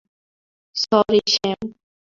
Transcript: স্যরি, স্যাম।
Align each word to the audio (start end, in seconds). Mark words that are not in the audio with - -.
স্যরি, 0.75 1.19
স্যাম। 1.33 1.59